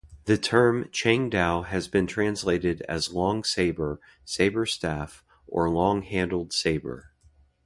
[0.25, 7.11] The term "changdao" has been translated as "long saber," "saber-staff," or "long-handled saber.